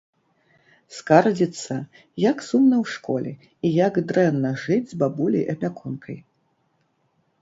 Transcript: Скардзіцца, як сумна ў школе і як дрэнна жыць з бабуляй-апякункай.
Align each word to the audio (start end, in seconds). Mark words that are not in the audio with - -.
Скардзіцца, 0.99 1.75
як 2.23 2.37
сумна 2.47 2.75
ў 2.83 2.93
школе 2.93 3.31
і 3.69 3.71
як 3.87 4.01
дрэнна 4.13 4.51
жыць 4.65 4.89
з 4.95 4.99
бабуляй-апякункай. 5.05 6.17